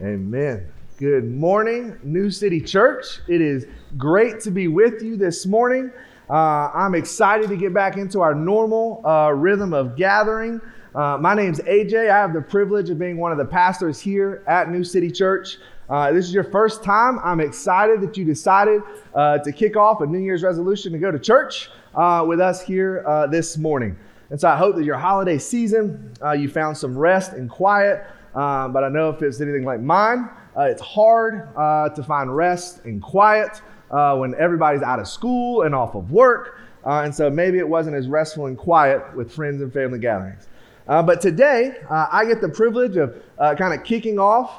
[0.00, 0.70] Amen.
[0.98, 3.18] Good morning, New City Church.
[3.26, 3.66] It is
[3.96, 5.90] great to be with you this morning.
[6.30, 10.60] Uh, I'm excited to get back into our normal uh, rhythm of gathering.
[10.94, 12.10] Uh, my name's AJ.
[12.10, 15.58] I have the privilege of being one of the pastors here at New City Church.
[15.90, 17.18] Uh, this is your first time.
[17.24, 18.82] I'm excited that you decided
[19.16, 22.62] uh, to kick off a New Year's resolution to go to church uh, with us
[22.62, 23.02] here
[23.32, 23.98] this morning.
[24.30, 28.06] And so I hope that your holiday season, you found some rest and quiet.
[28.34, 32.34] Um, but I know if it's anything like mine, uh, it's hard uh, to find
[32.34, 36.60] rest and quiet uh, when everybody's out of school and off of work.
[36.84, 40.48] Uh, and so maybe it wasn't as restful and quiet with friends and family gatherings.
[40.86, 44.50] Uh, but today, I get the privilege of kind of kicking off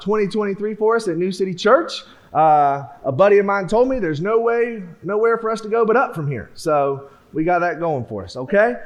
[0.00, 2.02] 2023 for us at New City Church.
[2.34, 5.96] a buddy of mine told me there's no way, nowhere for us to go but
[5.96, 6.50] up from here.
[6.52, 8.76] So we got that going for us, okay?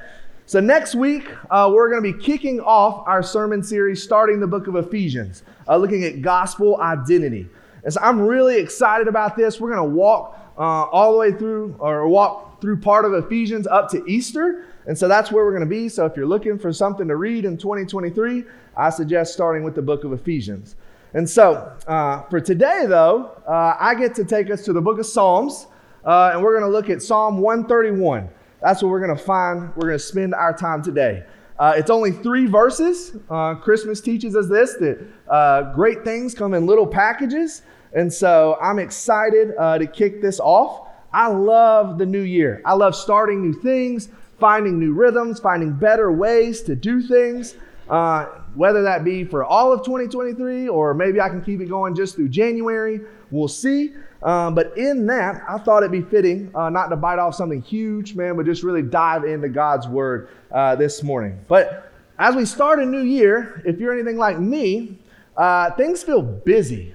[0.50, 4.48] So, next week, uh, we're going to be kicking off our sermon series, starting the
[4.48, 7.48] book of Ephesians, uh, looking at gospel identity.
[7.84, 9.60] And so, I'm really excited about this.
[9.60, 13.68] We're going to walk uh, all the way through, or walk through part of Ephesians
[13.68, 14.64] up to Easter.
[14.86, 15.88] And so, that's where we're going to be.
[15.88, 18.42] So, if you're looking for something to read in 2023,
[18.76, 20.74] I suggest starting with the book of Ephesians.
[21.14, 24.98] And so, uh, for today, though, uh, I get to take us to the book
[24.98, 25.68] of Psalms,
[26.04, 28.28] uh, and we're going to look at Psalm 131.
[28.62, 29.74] That's what we're going to find.
[29.76, 31.24] We're going to spend our time today.
[31.58, 33.16] Uh, it's only three verses.
[33.28, 37.62] Uh, Christmas teaches us this that uh, great things come in little packages.
[37.92, 40.88] And so I'm excited uh, to kick this off.
[41.12, 42.62] I love the new year.
[42.64, 44.08] I love starting new things,
[44.38, 47.56] finding new rhythms, finding better ways to do things,
[47.88, 51.94] uh, whether that be for all of 2023 or maybe I can keep it going
[51.94, 53.00] just through January.
[53.30, 53.92] We'll see.
[54.22, 57.62] Um, but in that, I thought it'd be fitting uh, not to bite off something
[57.62, 61.42] huge, man, but just really dive into God's word uh, this morning.
[61.48, 64.98] But as we start a new year, if you're anything like me,
[65.36, 66.94] uh, things feel busy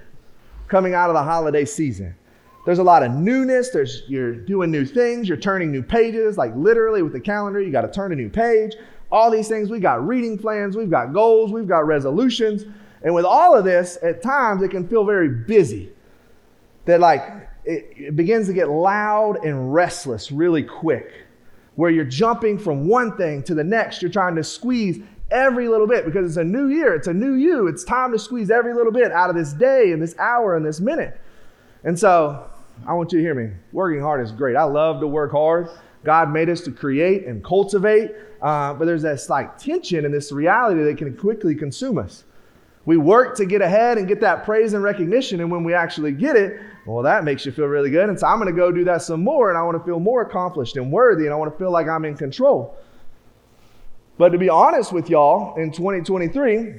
[0.68, 2.16] coming out of the holiday season.
[2.66, 3.70] There's a lot of newness.
[3.70, 5.28] There's you're doing new things.
[5.28, 7.62] You're turning new pages, like literally with the calendar.
[7.62, 8.74] You got to turn a new page.
[9.12, 9.70] All these things.
[9.70, 10.76] We've got reading plans.
[10.76, 11.52] We've got goals.
[11.52, 12.66] We've got resolutions.
[13.04, 15.92] And with all of this, at times it can feel very busy
[16.86, 21.12] that like it, it begins to get loud and restless really quick,
[21.76, 24.02] where you're jumping from one thing to the next.
[24.02, 25.00] You're trying to squeeze
[25.32, 27.68] every little bit because it's a new year, it's a new you.
[27.68, 30.66] It's time to squeeze every little bit out of this day and this hour and
[30.66, 31.20] this minute.
[31.84, 32.50] And so
[32.86, 33.54] I want you to hear me.
[33.72, 34.56] Working hard is great.
[34.56, 35.70] I love to work hard.
[36.04, 40.32] God made us to create and cultivate, uh, but there's this like tension and this
[40.32, 42.26] reality that can quickly consume us.
[42.86, 46.12] We work to get ahead and get that praise and recognition, and when we actually
[46.12, 48.10] get it, well, that makes you feel really good.
[48.10, 50.00] And so I'm going to go do that some more, and I want to feel
[50.00, 52.78] more accomplished and worthy, and I want to feel like I'm in control.
[54.18, 56.76] But to be honest with y'all, in 2023,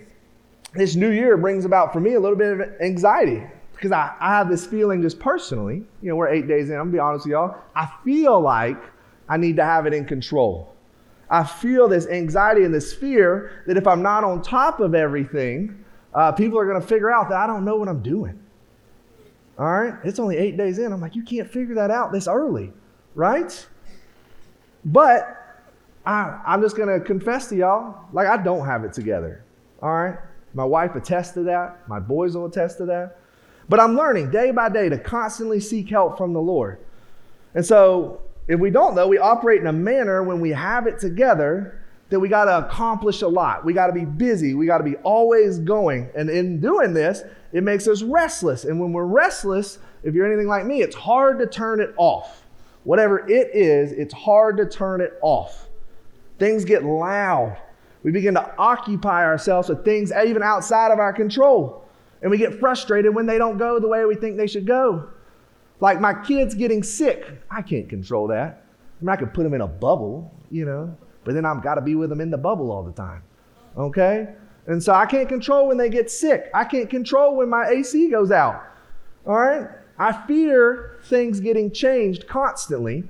[0.75, 4.31] this new year brings about for me a little bit of anxiety because I, I
[4.31, 5.83] have this feeling just personally.
[6.00, 7.56] You know, we're eight days in, I'm going to be honest with y'all.
[7.75, 8.83] I feel like
[9.28, 10.75] I need to have it in control.
[11.28, 15.84] I feel this anxiety and this fear that if I'm not on top of everything,
[16.15, 18.38] uh, people are going to figure out that I don't know what I'm doing.
[19.59, 19.94] All right?
[20.05, 20.93] It's only eight days in.
[20.93, 22.72] I'm like, you can't figure that out this early,
[23.15, 23.67] right?
[24.84, 25.37] But
[26.05, 29.44] I, I'm just going to confess to y'all, like, I don't have it together.
[29.83, 30.17] All right?
[30.55, 31.89] My wife attests to that.
[31.89, 33.19] My boys will attest to that.
[33.69, 36.78] But I'm learning day by day to constantly seek help from the Lord.
[37.55, 41.00] And so, if we don't, though, we operate in a manner when we have it
[41.00, 43.65] together that we got to accomplish a lot.
[43.65, 44.55] We got to be busy.
[44.55, 46.09] We got to be always going.
[46.15, 47.22] And in doing this,
[47.53, 48.65] it makes us restless.
[48.65, 52.47] And when we're restless, if you're anything like me, it's hard to turn it off.
[52.84, 55.69] Whatever it is, it's hard to turn it off.
[56.39, 57.56] Things get loud.
[58.05, 61.84] We begin to occupy ourselves with things even outside of our control.
[62.23, 65.09] And we get frustrated when they don't go the way we think they should go.
[65.81, 67.27] Like my kids getting sick.
[67.50, 68.62] I can't control that.
[69.00, 71.75] I mean, I could put them in a bubble, you know, but then I've got
[71.75, 73.22] to be with them in the bubble all the time.
[73.76, 74.28] Okay?
[74.69, 76.48] And so I can't control when they get sick.
[76.54, 78.64] I can't control when my AC goes out.
[79.26, 79.69] All right?
[79.99, 83.05] I fear things getting changed constantly.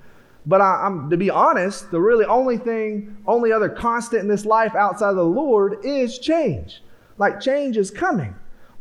[0.47, 4.47] But I, am to be honest, the really only thing, only other constant in this
[4.47, 6.83] life outside of the Lord is change.
[7.19, 8.35] Like change is coming,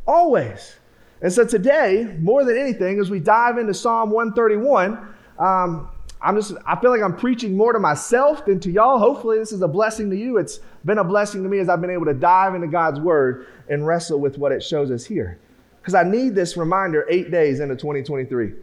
[0.07, 0.77] always.
[1.21, 5.89] And so today, more than anything, as we dive into Psalm 131, um,
[6.25, 8.98] I'm just, I feel like I'm preaching more to myself than to y'all.
[8.98, 10.38] Hopefully, this is a blessing to you.
[10.38, 13.45] It's been a blessing to me as I've been able to dive into God's word
[13.69, 15.39] and wrestle with what it shows us here.
[15.80, 18.54] Because I need this reminder eight days into 2023.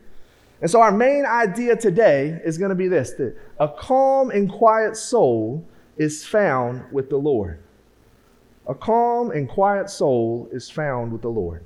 [0.61, 4.51] And so, our main idea today is going to be this that a calm and
[4.51, 5.65] quiet soul
[5.97, 7.63] is found with the Lord.
[8.67, 11.65] A calm and quiet soul is found with the Lord.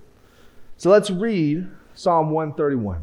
[0.77, 3.03] So let's read Psalm 131.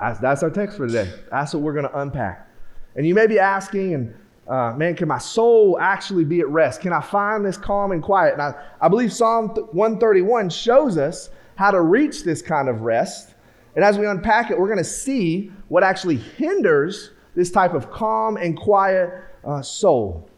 [0.00, 1.12] That's, our text for today.
[1.30, 2.48] That's what we're going to unpack.
[2.96, 4.14] And you may be asking, and
[4.48, 6.80] uh, man, can my soul actually be at rest?
[6.80, 8.32] Can I find this calm and quiet?
[8.32, 13.34] And I, I believe Psalm 131 shows us how to reach this kind of rest.
[13.76, 17.90] And as we unpack it, we're going to see what actually hinders this type of
[17.92, 19.10] calm and quiet
[19.44, 20.28] uh, soul.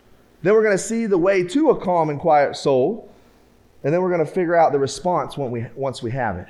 [0.42, 3.08] Then we're going to see the way to a calm and quiet soul.
[3.84, 6.48] And then we're going to figure out the response when we, once we have it.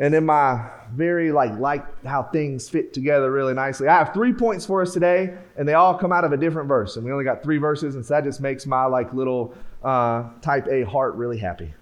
[0.00, 3.86] And in my very like like how things fit together really nicely.
[3.86, 6.68] I have three points for us today, and they all come out of a different
[6.68, 6.96] verse.
[6.96, 9.54] And we only got three verses, and so that just makes my like little
[9.84, 11.72] uh, type A heart really happy.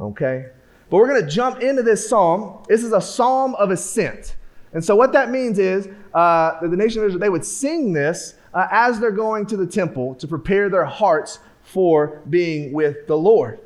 [0.00, 0.46] Okay?
[0.88, 2.62] But we're to jump into this psalm.
[2.68, 4.36] This is a psalm of ascent.
[4.72, 7.92] And so, what that means is uh, that the nation of Israel, they would sing
[7.92, 13.06] this uh, as they're going to the temple to prepare their hearts for being with
[13.06, 13.58] the Lord.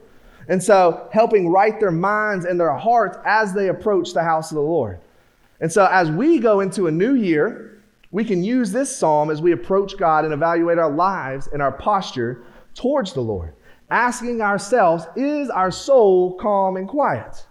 [0.51, 4.57] And so, helping right their minds and their hearts as they approach the house of
[4.57, 5.01] the Lord.
[5.61, 7.81] And so, as we go into a new year,
[8.11, 11.73] we can use this psalm as we approach God and evaluate our lives and our
[11.73, 12.43] posture
[12.75, 13.55] towards the Lord
[13.91, 17.47] asking ourselves, is our soul calm and quiet?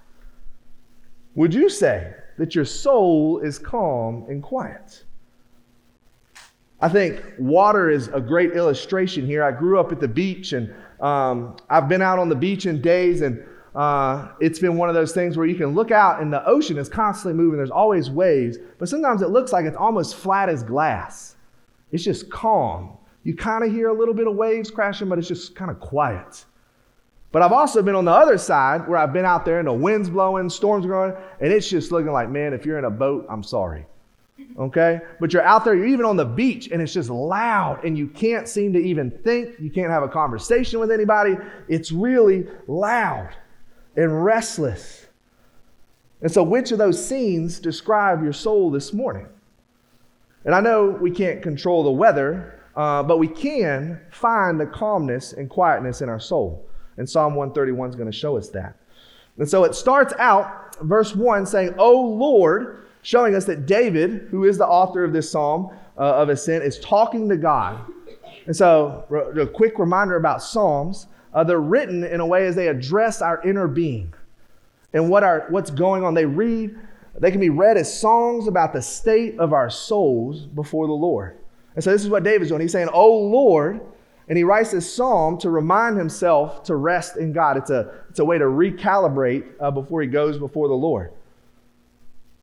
[1.36, 5.04] Would you say that your soul is calm and quiet?
[6.82, 9.44] I think water is a great illustration here.
[9.44, 12.82] I grew up at the beach and um, I've been out on the beach in
[12.82, 13.44] days and
[13.76, 16.78] uh, it's been one of those things where you can look out and the ocean
[16.78, 17.58] is constantly moving.
[17.58, 21.36] There's always waves, but sometimes it looks like it's almost flat as glass.
[21.92, 22.98] It's just calm.
[23.24, 25.80] You kind of hear a little bit of waves crashing, but it's just kind of
[25.80, 26.46] quiet.
[27.32, 29.74] But I've also been on the other side where I've been out there and the
[29.74, 33.28] wind's blowing, storms going, and it's just looking like, man, if you're in a boat,
[33.30, 33.86] I'm sorry.
[34.58, 35.02] Okay?
[35.20, 38.08] But you're out there, you're even on the beach, and it's just loud, and you
[38.08, 39.60] can't seem to even think.
[39.60, 41.36] You can't have a conversation with anybody.
[41.68, 43.30] It's really loud
[43.96, 45.08] and restless.
[46.22, 49.28] And so, which of those scenes describe your soul this morning?
[50.46, 55.34] And I know we can't control the weather, uh, but we can find the calmness
[55.34, 56.66] and quietness in our soul.
[56.98, 58.76] And Psalm 131 is going to show us that.
[59.38, 64.44] And so it starts out, verse 1, saying, O Lord, showing us that David, who
[64.44, 67.84] is the author of this psalm uh, of ascent, is talking to God.
[68.46, 69.04] And so,
[69.36, 73.42] a quick reminder about Psalms uh, they're written in a way as they address our
[73.42, 74.14] inner being
[74.94, 76.14] and what our, what's going on.
[76.14, 76.78] They read,
[77.18, 81.40] they can be read as songs about the state of our souls before the Lord.
[81.74, 82.62] And so this is what David's doing.
[82.62, 83.82] He's saying, Oh Lord,
[84.28, 87.58] and he writes this psalm to remind himself to rest in God.
[87.58, 91.12] It's a, it's a way to recalibrate uh, before he goes before the Lord.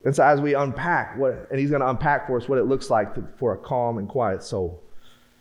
[0.06, 2.64] And so as we unpack what, and he's going to unpack for us what it
[2.64, 4.82] looks like to, for a calm and quiet soul.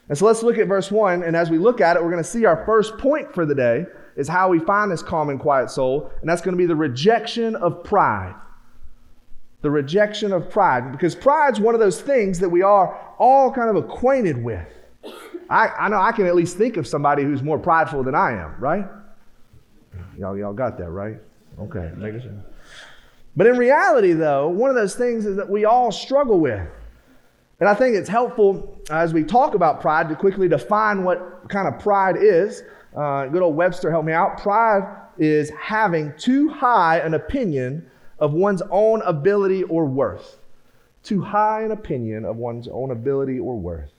[0.09, 1.23] And so let's look at verse one.
[1.23, 3.55] And as we look at it, we're going to see our first point for the
[3.55, 3.85] day
[4.17, 6.11] is how we find this calm and quiet soul.
[6.19, 8.35] And that's going to be the rejection of pride
[9.65, 10.91] the rejection of pride.
[10.91, 14.67] Because pride's one of those things that we are all kind of acquainted with.
[15.49, 18.33] I, I know I can at least think of somebody who's more prideful than I
[18.33, 18.85] am, right?
[20.19, 21.17] Y'all, y'all got that, right?
[21.59, 21.91] Okay.
[23.35, 26.67] But in reality, though, one of those things is that we all struggle with.
[27.59, 31.67] And I think it's helpful as we talk about pride to quickly define what kind
[31.67, 32.63] of pride is.
[32.95, 34.37] Uh, good old Webster helped me out.
[34.37, 34.83] Pride
[35.17, 37.89] is having too high an opinion
[38.19, 40.39] of one's own ability or worth.
[41.03, 43.91] Too high an opinion of one's own ability or worth.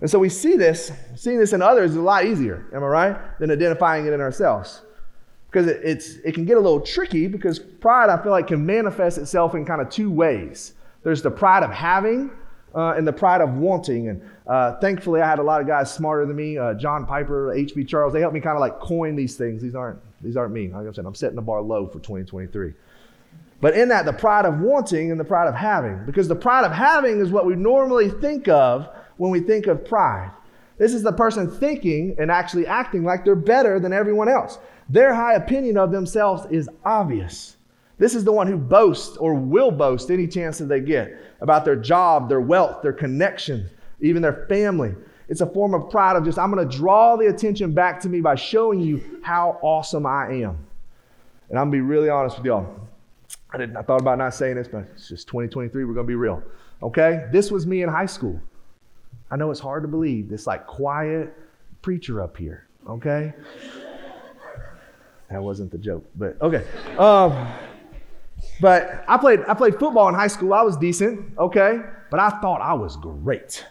[0.00, 2.86] And so we see this, seeing this in others is a lot easier, am I
[2.86, 4.82] right, than identifying it in ourselves.
[5.56, 8.66] Because it, it's, it can get a little tricky because pride, I feel like, can
[8.66, 10.74] manifest itself in kind of two ways.
[11.02, 12.30] There's the pride of having
[12.74, 14.10] uh, and the pride of wanting.
[14.10, 17.54] And uh, thankfully, I had a lot of guys smarter than me, uh, John Piper,
[17.54, 17.84] H.B.
[17.84, 18.12] Charles.
[18.12, 19.62] They helped me kind of like coin these things.
[19.62, 20.68] These aren't, these aren't me.
[20.68, 22.74] Like I said, I'm setting the bar low for 2023.
[23.62, 26.04] But in that, the pride of wanting and the pride of having.
[26.04, 29.86] Because the pride of having is what we normally think of when we think of
[29.86, 30.32] pride.
[30.76, 34.58] This is the person thinking and actually acting like they're better than everyone else.
[34.88, 37.56] Their high opinion of themselves is obvious.
[37.98, 41.64] This is the one who boasts or will boast any chance that they get about
[41.64, 44.94] their job, their wealth, their connections, even their family.
[45.28, 48.08] It's a form of pride of just, I'm going to draw the attention back to
[48.08, 50.58] me by showing you how awesome I am.
[51.48, 52.88] And I'm going to be really honest with y'all.
[53.50, 55.84] I, didn't, I thought about not saying this, but it's just 2023.
[55.84, 56.42] We're going to be real.
[56.82, 57.26] Okay?
[57.32, 58.40] This was me in high school.
[59.30, 61.34] I know it's hard to believe, this like quiet
[61.82, 62.68] preacher up here.
[62.88, 63.32] Okay?
[65.30, 66.64] That wasn't the joke, but okay.
[66.98, 67.52] Um,
[68.60, 70.54] but I played, I played football in high school.
[70.54, 71.80] I was decent, okay?
[72.10, 73.66] But I thought I was great.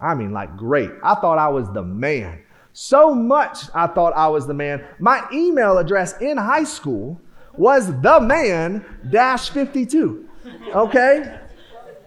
[0.00, 0.90] I mean, like, great.
[1.02, 2.42] I thought I was the man.
[2.72, 4.84] So much I thought I was the man.
[4.98, 7.20] My email address in high school
[7.56, 10.28] was the man dash 52,
[10.74, 11.38] okay?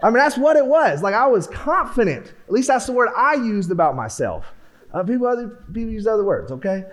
[0.02, 1.04] I mean, that's what it was.
[1.04, 2.34] Like, I was confident.
[2.48, 4.46] At least that's the word I used about myself.
[4.92, 6.86] Uh, people, other, people use other words, okay?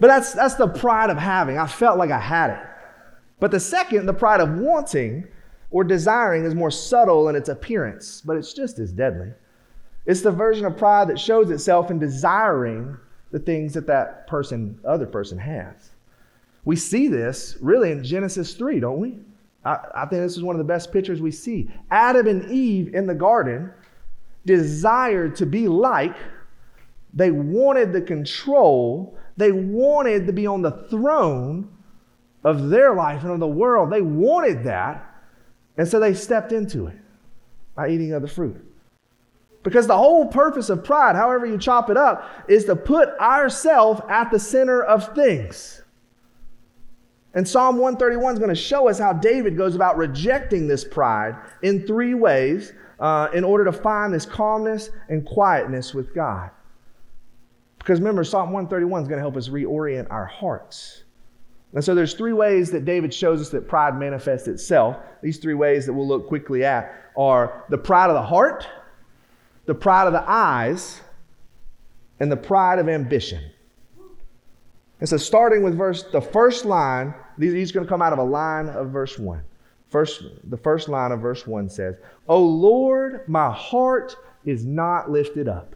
[0.00, 1.58] But that's, that's the pride of having.
[1.58, 2.66] I felt like I had it.
[3.38, 5.28] But the second, the pride of wanting
[5.70, 9.32] or desiring, is more subtle in its appearance, but it's just as deadly.
[10.06, 12.96] It's the version of pride that shows itself in desiring
[13.30, 15.90] the things that that person, other person has.
[16.64, 19.18] We see this really in Genesis 3, don't we?
[19.64, 21.70] I, I think this is one of the best pictures we see.
[21.90, 23.72] Adam and Eve in the garden
[24.46, 26.16] desired to be like,
[27.14, 31.68] they wanted the control, they wanted to be on the throne
[32.44, 33.90] of their life and of the world.
[33.90, 35.06] They wanted that.
[35.76, 36.96] And so they stepped into it
[37.74, 38.64] by eating of the fruit.
[39.62, 44.00] Because the whole purpose of pride, however you chop it up, is to put ourself
[44.08, 45.82] at the center of things.
[47.34, 51.36] And Psalm 131 is going to show us how David goes about rejecting this pride
[51.62, 56.50] in three ways uh, in order to find this calmness and quietness with God.
[57.80, 61.04] Because remember, Psalm 131 is going to help us reorient our hearts.
[61.72, 64.96] And so there's three ways that David shows us that pride manifests itself.
[65.22, 68.66] These three ways that we'll look quickly at are the pride of the heart,
[69.64, 71.00] the pride of the eyes,
[72.18, 73.50] and the pride of ambition.
[75.00, 78.18] And so starting with verse, the first line, these, are going to come out of
[78.18, 79.42] a line of verse 1.
[79.88, 81.96] First, the first line of verse 1 says,
[82.28, 85.74] O Lord, my heart is not lifted up.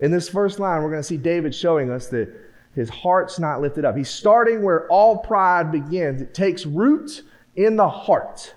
[0.00, 2.28] In this first line, we're going to see David showing us that
[2.74, 3.96] his heart's not lifted up.
[3.96, 6.20] He's starting where all pride begins.
[6.20, 7.22] It takes root
[7.56, 8.54] in the heart.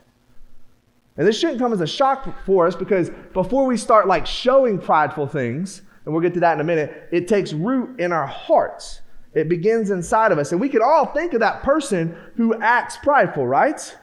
[1.15, 4.77] And this shouldn't come as a shock for us because before we start like showing
[4.79, 8.25] prideful things, and we'll get to that in a minute, it takes root in our
[8.25, 9.01] hearts.
[9.33, 10.51] It begins inside of us.
[10.51, 13.97] And we can all think of that person who acts prideful, right?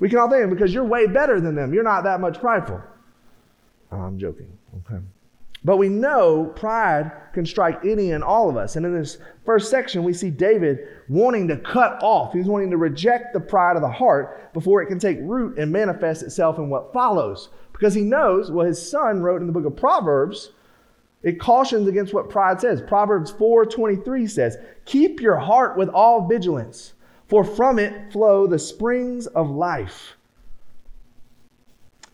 [0.00, 1.72] We can all think because you're way better than them.
[1.72, 2.80] You're not that much prideful.
[3.90, 4.52] I'm joking.
[4.86, 5.02] Okay.
[5.68, 8.76] But we know pride can strike any and all of us.
[8.76, 10.78] And in this first section, we see David
[11.10, 14.86] wanting to cut off, he's wanting to reject the pride of the heart before it
[14.86, 17.50] can take root and manifest itself in what follows.
[17.74, 20.52] Because he knows, well, his son wrote in the book of Proverbs,
[21.22, 22.80] it cautions against what pride says.
[22.80, 24.56] Proverbs 4:23 says,
[24.86, 26.94] "Keep your heart with all vigilance,
[27.26, 30.16] for from it flow the springs of life."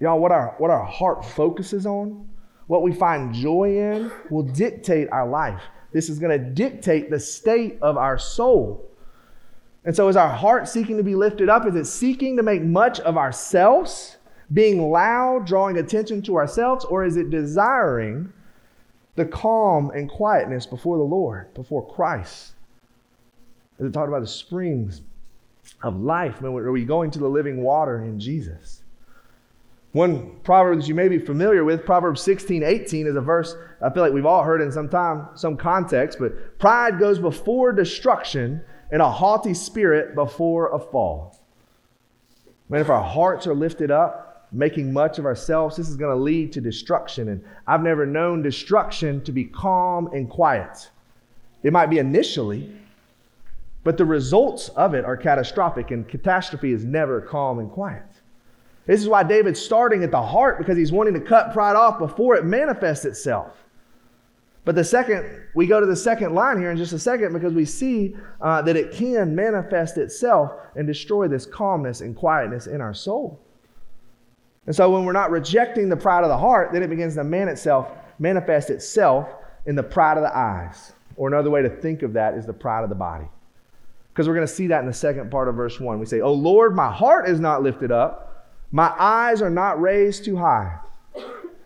[0.01, 2.31] Y'all, what our what our heart focuses on
[2.67, 5.61] what we find joy in will dictate our life.
[5.93, 8.91] This is going to dictate the state of our soul.
[9.85, 11.67] And so, is our heart seeking to be lifted up?
[11.67, 14.17] Is it seeking to make much of ourselves,
[14.53, 18.33] being loud, drawing attention to ourselves, or is it desiring
[19.17, 22.55] the calm and quietness before the Lord, before Christ?
[23.79, 25.03] Is it talking about the springs
[25.83, 26.43] of life?
[26.43, 28.84] Are we going to the living water in Jesus?
[29.95, 33.91] One proverb that you may be familiar with, Proverbs 16, 18, is a verse I
[33.91, 38.61] feel like we've all heard in some time, some context, but pride goes before destruction
[38.91, 41.39] and a haughty spirit before a fall.
[42.69, 46.21] Man, if our hearts are lifted up, making much of ourselves, this is going to
[46.21, 47.29] lead to destruction.
[47.29, 50.91] And I've never known destruction to be calm and quiet.
[51.63, 52.77] It might be initially,
[53.85, 58.07] but the results of it are catastrophic, and catastrophe is never calm and quiet.
[58.87, 61.99] This is why David's starting at the heart because he's wanting to cut pride off
[61.99, 63.65] before it manifests itself.
[64.65, 67.53] But the second, we go to the second line here in just a second because
[67.53, 72.81] we see uh, that it can manifest itself and destroy this calmness and quietness in
[72.81, 73.41] our soul.
[74.67, 77.25] And so when we're not rejecting the pride of the heart, then it begins to
[77.25, 79.29] man itself, manifest itself
[79.67, 80.93] in the pride of the eyes.
[81.17, 83.27] Or another way to think of that is the pride of the body.
[84.13, 85.99] Because we're going to see that in the second part of verse 1.
[85.99, 88.24] We say, Oh Lord, my heart is not lifted up
[88.75, 90.77] my eyes are not raised too high.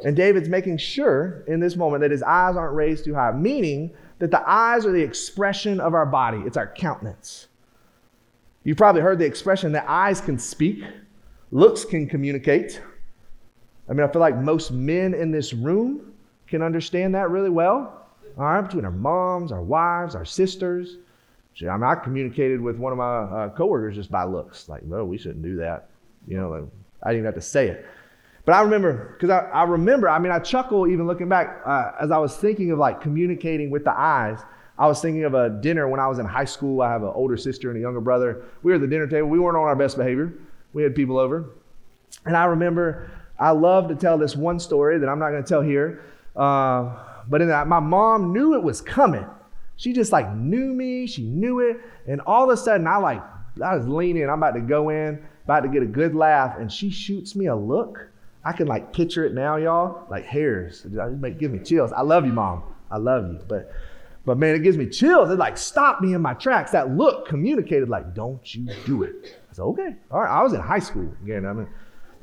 [0.04, 3.94] And David's making sure in this moment that his eyes aren't raised too high, meaning
[4.18, 7.48] that the eyes are the expression of our body, it's our countenance.
[8.62, 10.84] You've probably heard the expression that eyes can speak,
[11.50, 12.82] looks can communicate.
[13.88, 16.12] I mean, I feel like most men in this room
[16.46, 18.06] can understand that really well.
[18.36, 20.98] All right, between our moms, our wives, our sisters.
[21.62, 25.06] I mean, I communicated with one of my uh, coworkers just by looks, like, no,
[25.06, 25.88] we shouldn't do that.
[26.26, 26.64] You know, like,
[27.02, 27.86] I didn't even have to say it.
[28.44, 31.92] But I remember, because I, I, remember, I mean, I chuckle even looking back uh,
[32.00, 34.40] as I was thinking of like communicating with the eyes.
[34.78, 36.80] I was thinking of a dinner when I was in high school.
[36.80, 38.44] I have an older sister and a younger brother.
[38.62, 39.28] We were at the dinner table.
[39.28, 40.32] We weren't on our best behavior.
[40.72, 41.50] We had people over.
[42.24, 45.48] And I remember I love to tell this one story that I'm not going to
[45.48, 46.02] tell here.
[46.34, 46.96] Uh,
[47.28, 49.26] but in that, my mom knew it was coming.
[49.76, 51.06] She just like knew me.
[51.06, 51.80] She knew it.
[52.06, 53.22] And all of a sudden, I like,
[53.62, 54.24] I was leaning.
[54.24, 56.58] I'm about to go in, about to get a good laugh.
[56.58, 58.10] And she shoots me a look.
[58.44, 60.84] I can like picture it now, y'all, like hairs.
[60.84, 61.90] It give me chills.
[61.90, 62.62] I love you, mom.
[62.90, 63.40] I love you.
[63.48, 63.72] But
[64.26, 65.30] but man, it gives me chills.
[65.30, 66.70] It like stopped me in my tracks.
[66.72, 69.38] That look communicated like, don't you do it.
[69.50, 69.96] I said, okay.
[70.10, 70.30] All right.
[70.30, 71.46] I was in high school again.
[71.46, 71.68] I mean,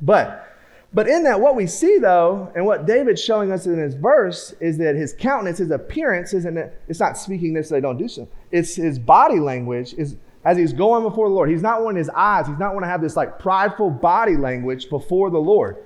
[0.00, 0.46] but
[0.94, 4.54] but in that, what we see though, and what David's showing us in his verse
[4.60, 6.56] is that his countenance, his appearance, isn't
[6.86, 8.28] it's not speaking necessarily don't do so.
[8.52, 10.16] It's his body language is
[10.46, 11.50] as he's going before the Lord.
[11.50, 14.88] He's not wanting his eyes, he's not wanting to have this like prideful body language
[14.88, 15.76] before the Lord.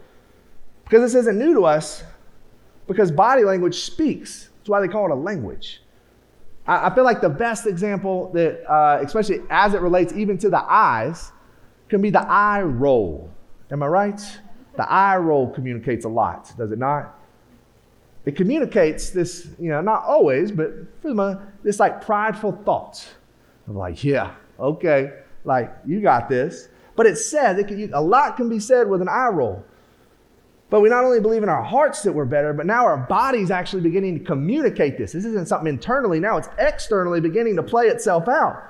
[0.85, 2.05] Because this isn't new to us,
[2.87, 4.51] because body language speaks.
[4.59, 5.83] That's why they call it a language.
[6.67, 10.51] I, I feel like the best example that, uh, especially as it relates even to
[10.51, 11.33] the eyes,
[11.89, 13.31] can be the eye roll.
[13.71, 14.21] Am I right?
[14.77, 17.19] The eye roll communicates a lot, does it not?
[18.27, 21.03] It communicates this, you know, not always, but
[21.63, 23.09] this like prideful thought
[23.67, 25.13] of like, yeah, okay,
[25.45, 26.69] like you got this.
[26.97, 29.65] But it says it can, a lot can be said with an eye roll.
[30.69, 33.51] But we not only believe in our hearts that we're better, but now our body's
[33.51, 35.13] actually beginning to communicate this.
[35.13, 38.63] This isn't something internally, now it's externally beginning to play itself out.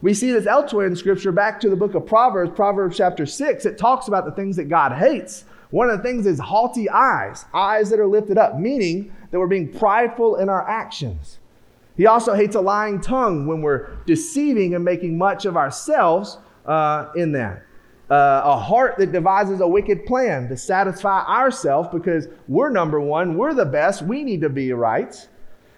[0.00, 3.64] We see this elsewhere in Scripture, back to the book of Proverbs, Proverbs chapter 6.
[3.64, 5.44] It talks about the things that God hates.
[5.70, 9.46] One of the things is haughty eyes, eyes that are lifted up, meaning that we're
[9.46, 11.38] being prideful in our actions.
[11.96, 17.10] He also hates a lying tongue when we're deceiving and making much of ourselves uh,
[17.14, 17.64] in that
[18.10, 23.36] uh, a heart that devises a wicked plan to satisfy ourselves because we're number one,
[23.36, 25.28] we're the best, we need to be right.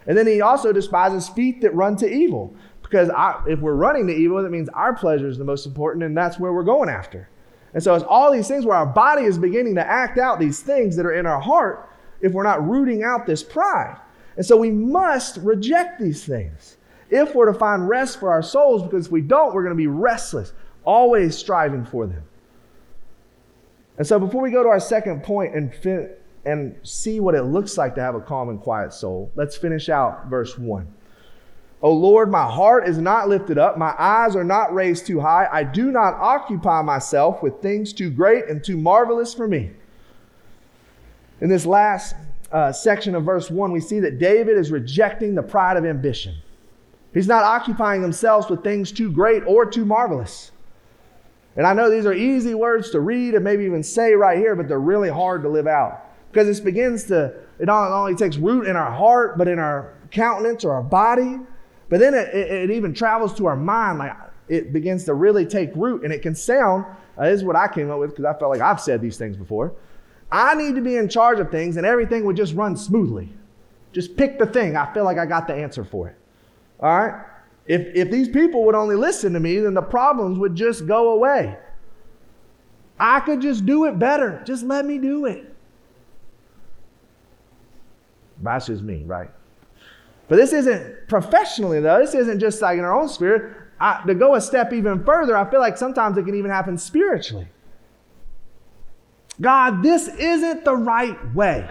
[0.07, 3.09] And then he also despises feet that run to evil because
[3.47, 6.39] if we're running to evil, that means our pleasure is the most important and that's
[6.39, 7.29] where we're going after.
[7.73, 10.61] And so it's all these things where our body is beginning to act out these
[10.61, 11.89] things that are in our heart
[12.21, 13.99] if we're not rooting out this pride.
[14.37, 16.77] And so we must reject these things
[17.09, 19.75] if we're to find rest for our souls because if we don't, we're going to
[19.75, 20.53] be restless
[20.87, 22.23] always striving for them.
[23.97, 26.11] And so, before we go to our second point and, fin-
[26.45, 29.89] and see what it looks like to have a calm and quiet soul, let's finish
[29.89, 30.87] out verse 1.
[31.81, 35.47] O Lord, my heart is not lifted up, my eyes are not raised too high.
[35.51, 39.71] I do not occupy myself with things too great and too marvelous for me.
[41.41, 42.15] In this last
[42.51, 46.35] uh, section of verse 1, we see that David is rejecting the pride of ambition.
[47.13, 50.51] He's not occupying himself with things too great or too marvelous.
[51.55, 54.55] And I know these are easy words to read and maybe even say right here,
[54.55, 56.05] but they're really hard to live out.
[56.31, 59.93] Because this begins to, it not only takes root in our heart, but in our
[60.11, 61.39] countenance or our body.
[61.89, 63.97] But then it, it, it even travels to our mind.
[63.97, 64.15] Like
[64.47, 66.03] it begins to really take root.
[66.03, 66.85] And it can sound,
[67.19, 69.35] uh, is what I came up with because I felt like I've said these things
[69.35, 69.73] before.
[70.31, 73.29] I need to be in charge of things and everything would just run smoothly.
[73.93, 74.75] Just pick the thing.
[74.75, 76.15] I feel like I got the answer for it.
[76.79, 77.25] All right?
[77.65, 81.13] If, if these people would only listen to me, then the problems would just go
[81.13, 81.57] away.
[82.99, 84.41] I could just do it better.
[84.45, 85.53] Just let me do it.
[88.41, 89.29] That's just me, right?
[90.27, 91.99] But this isn't professionally, though.
[91.99, 93.55] This isn't just like in our own spirit.
[93.79, 96.77] I, to go a step even further, I feel like sometimes it can even happen
[96.77, 97.47] spiritually.
[99.39, 101.69] God, this isn't the right way.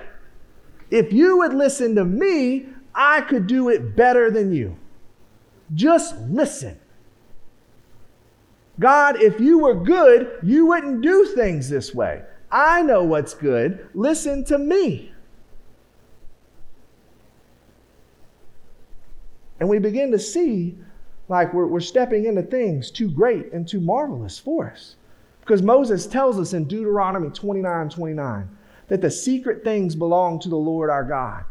[0.90, 4.76] If you would listen to me, I could do it better than you.
[5.74, 6.78] Just listen.
[8.78, 12.22] God, if you were good, you wouldn't do things this way.
[12.50, 13.88] I know what's good.
[13.94, 15.12] Listen to me.
[19.58, 20.76] And we begin to see
[21.28, 24.96] like we're, we're stepping into things too great and too marvelous for us.
[25.46, 28.48] Because Moses tells us in Deuteronomy 29 29
[28.88, 31.44] that the secret things belong to the Lord our God.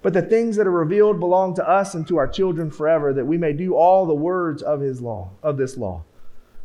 [0.00, 3.26] But the things that are revealed belong to us and to our children forever, that
[3.26, 6.04] we may do all the words of his law, of this law.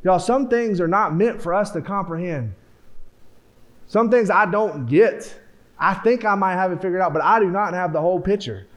[0.03, 2.53] Y'all, some things are not meant for us to comprehend.
[3.87, 5.37] Some things I don't get.
[5.77, 8.21] I think I might have it figured out, but I do not have the whole
[8.21, 8.67] picture.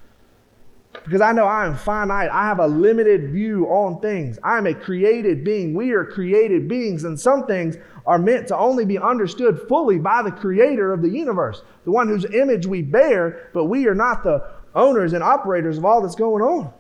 [1.05, 2.31] Because I know I am finite.
[2.31, 4.38] I have a limited view on things.
[4.42, 5.74] I am a created being.
[5.74, 7.76] We are created beings, and some things
[8.07, 12.09] are meant to only be understood fully by the creator of the universe, the one
[12.09, 16.14] whose image we bear, but we are not the owners and operators of all that's
[16.14, 16.72] going on.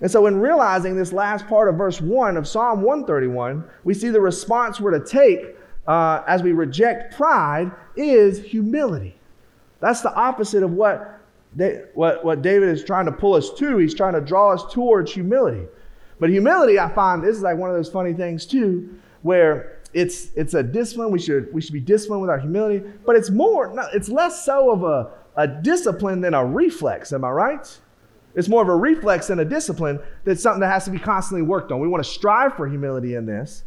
[0.00, 4.08] And so, in realizing this last part of verse 1 of Psalm 131, we see
[4.08, 9.16] the response we're to take uh, as we reject pride is humility.
[9.80, 11.20] That's the opposite of what,
[11.94, 13.78] what, what David is trying to pull us to.
[13.78, 15.66] He's trying to draw us towards humility.
[16.18, 20.30] But humility, I find, this is like one of those funny things too, where it's
[20.34, 21.10] it's a discipline.
[21.10, 24.70] We should we should be disciplined with our humility, but it's more it's less so
[24.70, 27.12] of a, a discipline than a reflex.
[27.12, 27.80] Am I right?
[28.34, 31.42] It's more of a reflex than a discipline that's something that has to be constantly
[31.42, 31.80] worked on.
[31.80, 33.64] We want to strive for humility in this.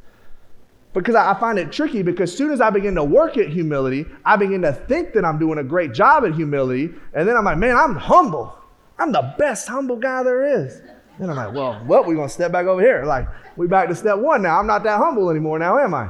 [0.95, 4.05] Because I find it tricky because as soon as I begin to work at humility,
[4.23, 6.93] I begin to think that I'm doing a great job at humility.
[7.13, 8.57] And then I'm like, man, I'm humble.
[8.97, 10.81] I'm the best humble guy there is.
[11.19, 12.07] Then I'm like, well, what?
[12.07, 13.03] We're going to step back over here.
[13.03, 13.27] Like,
[13.57, 14.57] we back to step one now.
[14.57, 16.09] I'm not that humble anymore now, am I?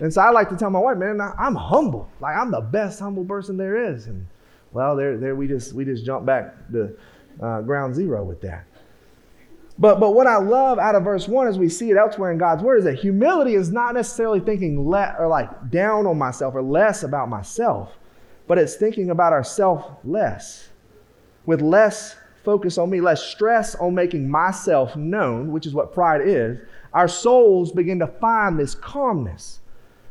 [0.00, 2.10] And so I like to tell my wife, man, I'm humble.
[2.20, 4.06] Like, I'm the best humble person there is.
[4.06, 4.26] And
[4.72, 6.96] well, there, there we just we just jump back to
[7.42, 8.66] uh, ground zero with that.
[9.78, 12.38] But, but what I love out of verse one as we see it elsewhere in
[12.38, 16.54] God's word is that humility is not necessarily thinking le- or like down on myself
[16.54, 17.98] or less about myself,
[18.46, 20.68] but it's thinking about ourself less,
[21.44, 26.20] with less focus on me, less stress on making myself known, which is what pride
[26.24, 26.58] is.
[26.92, 29.60] Our souls begin to find this calmness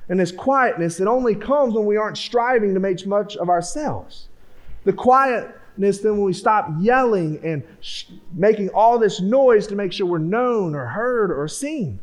[0.09, 4.27] and this quietness that only comes when we aren't striving to make much of ourselves.
[4.83, 9.91] The quiet then when we stop yelling and sh- making all this noise to make
[9.91, 11.99] sure we're known or heard or seen.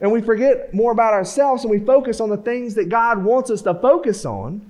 [0.00, 3.50] And we forget more about ourselves and we focus on the things that God wants
[3.50, 4.64] us to focus on,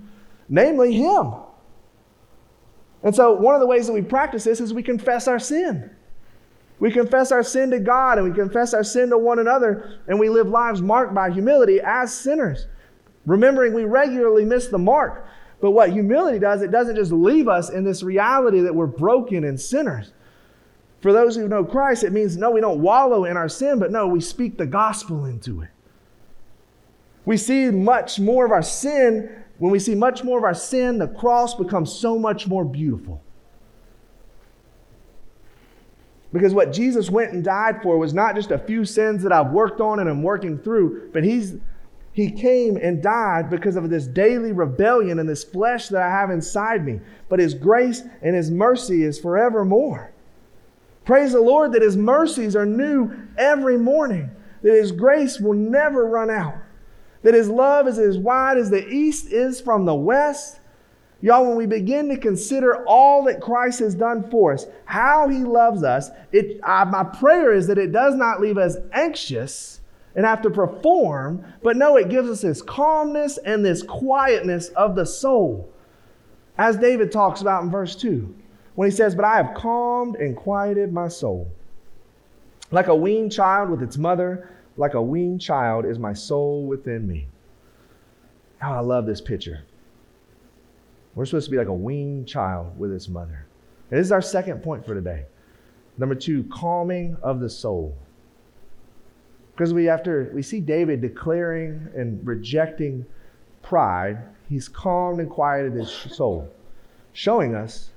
[0.48, 1.34] namely Him.
[3.02, 5.90] And so, one of the ways that we practice this is we confess our sin.
[6.80, 10.18] We confess our sin to God and we confess our sin to one another, and
[10.18, 12.66] we live lives marked by humility as sinners.
[13.26, 15.26] Remembering we regularly miss the mark
[15.60, 19.44] but what humility does, it doesn't just leave us in this reality that we're broken
[19.44, 20.12] and sinners.
[21.00, 23.90] For those who know Christ, it means no, we don't wallow in our sin, but
[23.90, 25.70] no, we speak the gospel into it.
[27.24, 29.44] We see much more of our sin.
[29.58, 33.22] When we see much more of our sin, the cross becomes so much more beautiful.
[36.32, 39.50] Because what Jesus went and died for was not just a few sins that I've
[39.50, 41.56] worked on and I'm working through, but He's
[42.12, 46.30] he came and died because of this daily rebellion and this flesh that I have
[46.30, 47.00] inside me.
[47.28, 50.12] But His grace and His mercy is forevermore.
[51.04, 54.30] Praise the Lord that His mercies are new every morning,
[54.62, 56.56] that His grace will never run out,
[57.22, 60.58] that His love is as wide as the east is from the west.
[61.20, 65.44] Y'all, when we begin to consider all that Christ has done for us, how He
[65.44, 69.78] loves us, it, I, my prayer is that it does not leave us anxious
[70.14, 74.94] and have to perform, but no, it gives us this calmness and this quietness of
[74.94, 75.72] the soul.
[76.56, 78.34] As David talks about in verse 2,
[78.74, 81.50] when he says, But I have calmed and quieted my soul.
[82.70, 87.06] Like a weaned child with its mother, like a weaned child is my soul within
[87.06, 87.28] me.
[88.62, 89.64] Oh, I love this picture.
[91.14, 93.46] We're supposed to be like a weaned child with its mother.
[93.90, 95.24] And this is our second point for today.
[95.96, 97.96] Number two, calming of the soul.
[99.58, 103.04] Because we after we see David declaring and rejecting
[103.60, 106.48] pride, he's calmed and quieted his soul,
[107.12, 107.90] showing us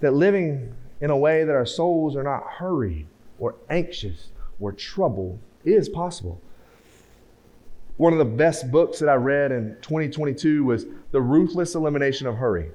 [0.00, 3.06] that living in a way that our souls are not hurried
[3.38, 6.40] or anxious or troubled is possible.
[7.98, 12.36] One of the best books that I read in 2022 was The Ruthless Elimination of
[12.36, 12.70] Hurry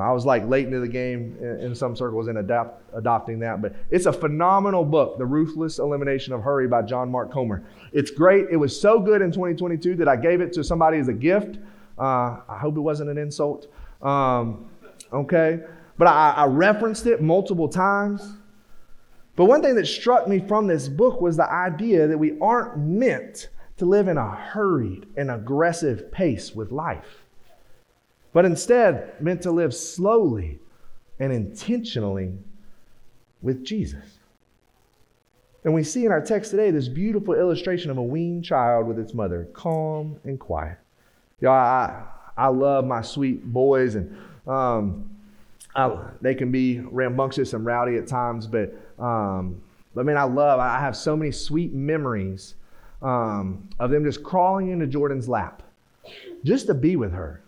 [0.00, 3.74] I was like late into the game in, some circles in adopt, adopting that, but
[3.90, 7.62] it's a phenomenal book, The Ruthless Elimination of Hurry by John Mark Comer.
[7.92, 8.46] It's great.
[8.50, 11.58] It was so good in 2022 that I gave it to somebody as a gift.
[11.98, 13.66] Uh, I hope it wasn't an insult.
[14.00, 14.70] Um,
[15.12, 15.60] okay?
[15.98, 18.36] But I, I referenced it multiple times.
[19.36, 22.78] But one thing that struck me from this book was the idea that we aren't
[22.78, 27.21] meant to live in a hurried and aggressive pace with life
[28.32, 30.58] but instead meant to live slowly
[31.18, 32.32] and intentionally
[33.42, 34.18] with Jesus.
[35.64, 38.98] And we see in our text today this beautiful illustration of a weaned child with
[38.98, 40.78] its mother, calm and quiet.
[41.40, 42.04] Y'all, I,
[42.36, 44.16] I love my sweet boys, and
[44.46, 45.10] um,
[45.74, 49.60] I, they can be rambunctious and rowdy at times, but um,
[49.96, 52.54] I mean, I love, I have so many sweet memories
[53.02, 55.62] um, of them just crawling into Jordan's lap
[56.44, 57.42] just to be with her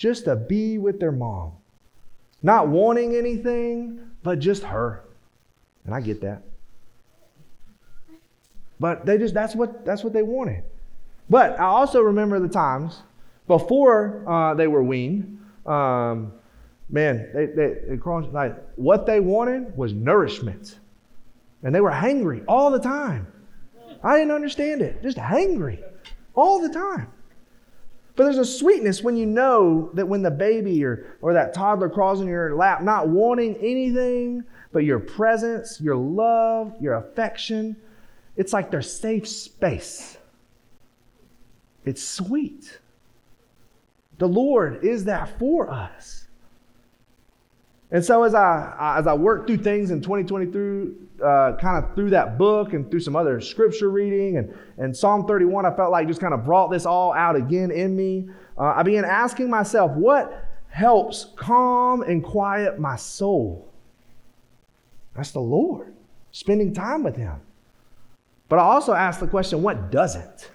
[0.00, 1.52] just to be with their mom.
[2.42, 5.04] not wanting anything, but just her.
[5.84, 6.42] And I get that.
[8.80, 10.64] But they just that's what that's what they wanted.
[11.28, 13.02] But I also remember the times
[13.46, 15.38] before uh, they were weaned.
[15.66, 16.32] Um,
[16.88, 20.78] man, they, they, they crossed, like what they wanted was nourishment,
[21.62, 23.26] and they were hangry all the time.
[24.02, 25.82] I didn't understand it, just hangry
[26.34, 27.08] all the time.
[28.20, 31.88] But there's a sweetness when you know that when the baby or, or that toddler
[31.88, 37.78] crawls in your lap, not wanting anything but your presence, your love, your affection,
[38.36, 40.18] it's like their safe space.
[41.86, 42.80] It's sweet.
[44.18, 46.19] The Lord is that for us.
[47.92, 50.92] And so as I as I worked through things in 2023,
[51.24, 55.26] uh, kind of through that book and through some other scripture reading and, and Psalm
[55.26, 58.30] 31, I felt like just kind of brought this all out again in me.
[58.56, 63.68] Uh, I began asking myself, what helps calm and quiet my soul?
[65.16, 65.92] That's the Lord,
[66.30, 67.40] spending time with Him.
[68.48, 70.50] But I also asked the question, what doesn't?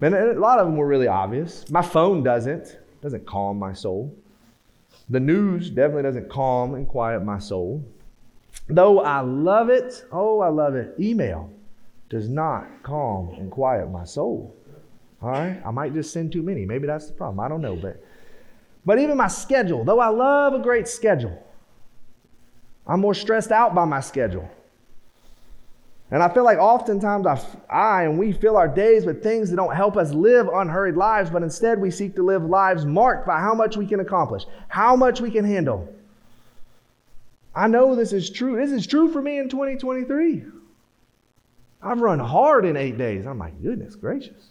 [0.00, 1.68] And a lot of them were really obvious.
[1.70, 4.14] My phone doesn't, doesn't calm my soul.
[5.08, 7.84] The news definitely doesn't calm and quiet my soul.
[8.68, 10.94] Though I love it, oh, I love it.
[10.98, 11.50] Email
[12.08, 14.56] does not calm and quiet my soul.
[15.22, 15.60] All right?
[15.64, 16.64] I might just send too many.
[16.64, 17.40] Maybe that's the problem.
[17.40, 17.76] I don't know.
[17.76, 18.04] But,
[18.84, 21.42] but even my schedule, though I love a great schedule,
[22.86, 24.48] I'm more stressed out by my schedule.
[26.10, 29.56] And I feel like oftentimes I, I and we fill our days with things that
[29.56, 33.40] don't help us live unhurried lives, but instead we seek to live lives marked by
[33.40, 35.92] how much we can accomplish, how much we can handle.
[37.54, 38.56] I know this is true.
[38.56, 40.44] This is true for me in 2023.
[41.82, 43.26] I've run hard in eight days.
[43.26, 44.50] I'm like, goodness gracious.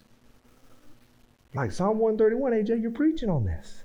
[1.54, 3.84] Like Psalm 131, AJ, you're preaching on this.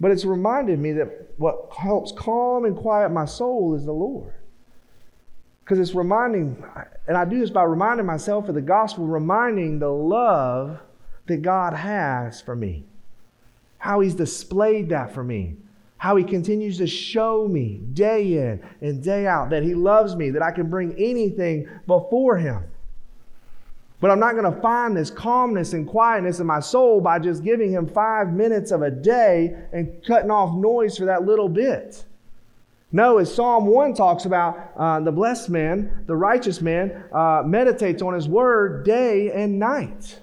[0.00, 4.34] But it's reminded me that what helps calm and quiet my soul is the Lord.
[5.72, 6.62] Because it's reminding,
[7.08, 10.78] and I do this by reminding myself of the gospel, reminding the love
[11.24, 12.84] that God has for me,
[13.78, 15.56] how He's displayed that for me,
[15.96, 20.28] how He continues to show me day in and day out that He loves me,
[20.32, 22.64] that I can bring anything before Him.
[23.98, 27.44] But I'm not going to find this calmness and quietness in my soul by just
[27.44, 32.04] giving Him five minutes of a day and cutting off noise for that little bit.
[32.94, 38.02] No, as Psalm 1 talks about, uh, the blessed man, the righteous man, uh, meditates
[38.02, 40.18] on his word day and night.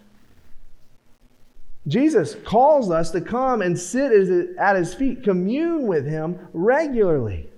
[1.87, 4.11] Jesus calls us to come and sit
[4.59, 7.49] at his feet, commune with him regularly.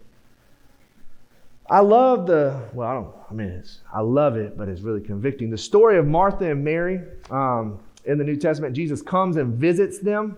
[1.69, 5.01] I love the, well, I don't, I mean, it's, I love it, but it's really
[5.01, 5.49] convicting.
[5.49, 9.99] The story of Martha and Mary um, in the New Testament, Jesus comes and visits
[9.99, 10.37] them.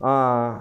[0.00, 0.60] Uh,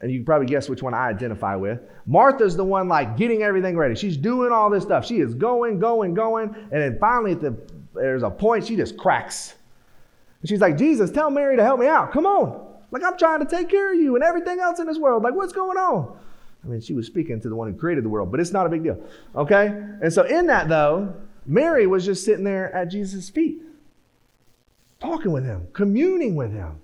[0.00, 1.80] and you can probably guess which one I identify with.
[2.06, 3.94] Martha's the one like getting everything ready.
[3.94, 5.06] She's doing all this stuff.
[5.06, 7.56] She is going, going, going, and then finally at the
[7.94, 9.54] there's a point she just cracks.
[10.40, 12.12] And she's like, Jesus, tell Mary to help me out.
[12.12, 12.66] Come on.
[12.90, 15.22] Like I'm trying to take care of you and everything else in this world.
[15.22, 16.18] Like what's going on?
[16.64, 18.66] I mean, she was speaking to the one who created the world, but it's not
[18.66, 19.02] a big deal.
[19.34, 19.66] Okay?
[20.02, 21.14] And so in that though,
[21.46, 23.62] Mary was just sitting there at Jesus' feet,
[25.00, 26.80] talking with him, communing with him.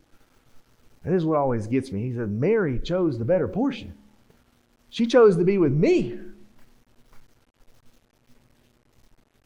[1.04, 2.02] And this is what always gets me.
[2.02, 3.94] He said, Mary chose the better portion.
[4.90, 6.18] She chose to be with me.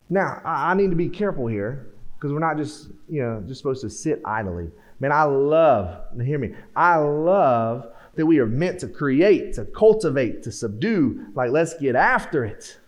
[0.08, 3.80] Now, I need to be careful here because we're not just, you know, just supposed
[3.82, 4.70] to sit idly.
[5.00, 10.42] Man, I love, hear me, I love that we are meant to create, to cultivate,
[10.44, 11.26] to subdue.
[11.34, 12.78] Like, let's get after it.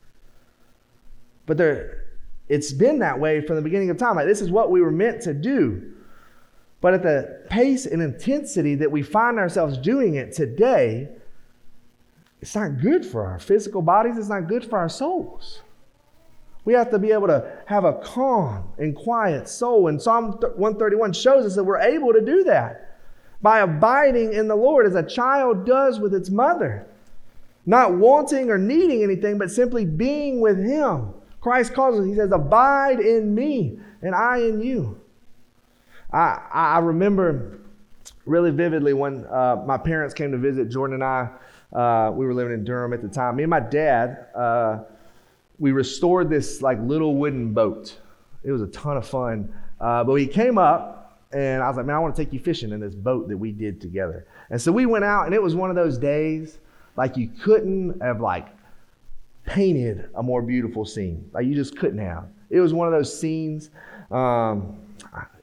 [1.47, 2.05] But there,
[2.49, 4.17] it's been that way from the beginning of time.
[4.17, 5.93] Like, this is what we were meant to do.
[6.81, 11.09] But at the pace and intensity that we find ourselves doing it today,
[12.41, 15.63] it's not good for our physical bodies, it's not good for our souls.
[16.65, 19.89] We have to be able to have a calm and quiet soul.
[19.89, 22.99] And Psalm 131 shows us that we're able to do that
[23.41, 26.87] by abiding in the Lord as a child does with its mother.
[27.65, 31.15] Not wanting or needing anything, but simply being with Him.
[31.41, 35.01] Christ calls us, He says, Abide in me, and I in you.
[36.13, 37.61] I, I remember
[38.25, 41.29] really vividly when uh, my parents came to visit Jordan and I.
[41.73, 43.37] Uh, we were living in Durham at the time.
[43.37, 44.81] Me and my dad, uh,
[45.59, 47.99] we restored this like little wooden boat.
[48.43, 49.53] It was a ton of fun.
[49.81, 52.41] Uh, but he came up, and I was like, "Man, I want to take you
[52.41, 55.43] fishing in this boat that we did together." And so we went out, and it
[55.43, 56.59] was one of those days
[56.97, 58.49] like you couldn't have like
[59.47, 61.29] painted a more beautiful scene.
[61.33, 62.29] Like you just couldn't have.
[62.51, 63.71] It was one of those scenes.
[64.11, 64.79] Um,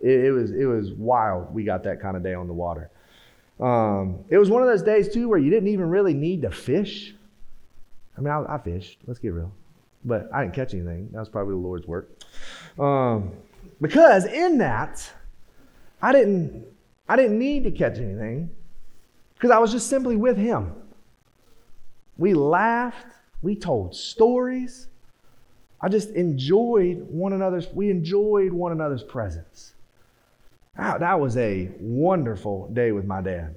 [0.06, 1.54] it, it, was it was wild.
[1.54, 2.92] We got that kind of day on the water.
[3.60, 6.52] Um, it was one of those days, too, where you didn't even really need to
[6.52, 7.16] fish.
[8.18, 9.52] I mean, I, I fished, let's get real.
[10.04, 11.10] But I didn't catch anything.
[11.12, 12.10] That was probably the Lord's work.
[12.78, 13.32] Um,
[13.82, 15.10] because in that,
[16.02, 16.66] I didn't,
[17.10, 18.52] I didn't need to catch anything
[19.34, 20.74] because I was just simply with Him.
[22.18, 23.08] We laughed,
[23.42, 24.88] we told stories.
[25.82, 29.74] I just enjoyed one another's, we enjoyed one another's presence.
[30.78, 33.56] That, was a wonderful day with my dad.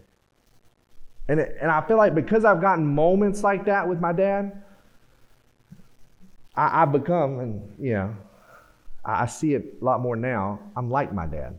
[1.29, 4.63] And, it, and I feel like because I've gotten moments like that with my dad,
[6.55, 8.17] I, have become, and you know,
[9.05, 10.61] I, I see it a lot more now.
[10.77, 11.59] I'm like my dad.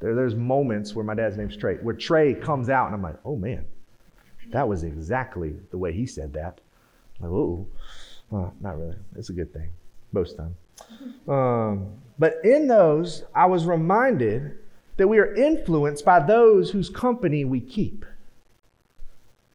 [0.00, 3.16] There, there's moments where my dad's name's Trey, where Trey comes out and I'm like,
[3.24, 3.64] oh man,
[4.50, 6.60] that was exactly the way he said that.
[7.20, 7.66] I'm like, oh,
[8.30, 8.96] well, not really.
[9.16, 9.70] It's a good thing
[10.12, 10.56] most time.
[11.28, 14.58] Um, but in those, I was reminded
[14.98, 18.04] that we are influenced by those whose company we keep.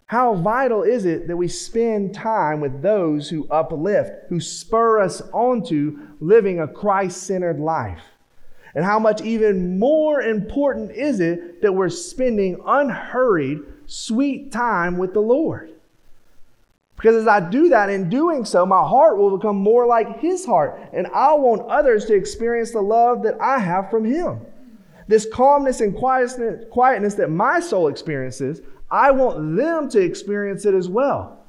[0.07, 5.21] How vital is it that we spend time with those who uplift, who spur us
[5.31, 8.01] onto living a Christ centered life?
[8.73, 15.13] And how much even more important is it that we're spending unhurried, sweet time with
[15.13, 15.74] the Lord?
[17.05, 20.43] Because as I do that, in doing so, my heart will become more like His
[20.43, 24.39] heart, and I want others to experience the love that I have from Him.
[25.07, 30.89] This calmness and quietness that my soul experiences I want them to experience it as
[30.89, 31.45] well.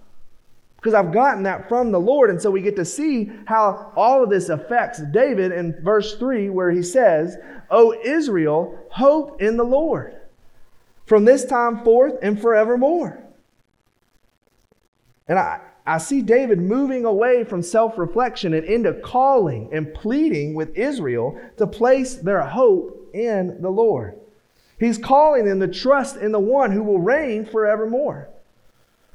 [0.76, 2.28] Because I've gotten that from the Lord.
[2.28, 6.50] And so we get to see how all of this affects David in verse 3,
[6.50, 7.38] where he says,
[7.70, 10.16] O Israel, hope in the Lord
[11.06, 13.22] from this time forth and forevermore.
[15.28, 20.54] And I, I see David moving away from self reflection and into calling and pleading
[20.54, 24.18] with Israel to place their hope in the Lord.
[24.78, 28.28] He's calling them to trust in the one who will reign forevermore.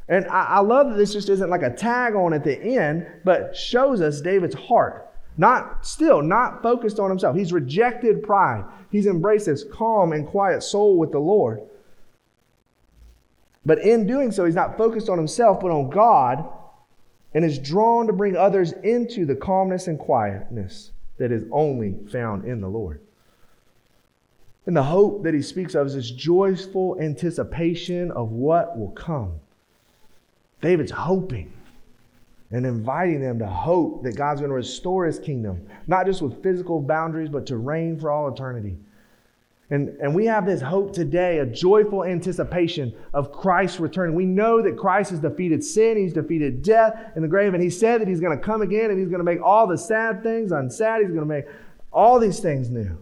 [0.07, 3.05] And I, I, love that this just isn't like a tag on at the end,
[3.23, 5.07] but shows us David's heart.
[5.37, 7.35] Not still, not focused on himself.
[7.35, 8.65] He's rejected pride.
[8.91, 11.61] He's embraced this calm and quiet soul with the Lord.
[13.65, 16.47] But in doing so, he's not focused on himself, but on God,
[17.33, 22.45] and is drawn to bring others into the calmness and quietness that is only found
[22.45, 23.01] in the Lord.
[24.65, 29.39] And the hope that he speaks of is this joyful anticipation of what will come.
[30.61, 31.51] David's hoping
[32.51, 36.43] and inviting them to hope that God's going to restore his kingdom, not just with
[36.43, 38.77] physical boundaries, but to reign for all eternity.
[39.71, 44.13] And, and we have this hope today, a joyful anticipation of Christ's return.
[44.13, 47.69] We know that Christ has defeated sin, he's defeated death in the grave, and he
[47.69, 50.23] said that he's going to come again and he's going to make all the sad
[50.23, 50.99] things unsad.
[50.99, 51.45] He's going to make
[51.93, 52.97] all these things new.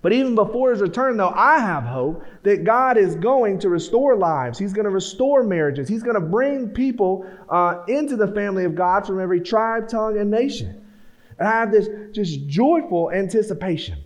[0.00, 4.16] But even before his return, though, I have hope that God is going to restore
[4.16, 4.58] lives.
[4.58, 5.86] He's going to restore marriages.
[5.86, 10.18] He's going to bring people uh, into the family of God from every tribe, tongue,
[10.18, 10.86] and nation.
[11.38, 13.98] And I have this just joyful anticipation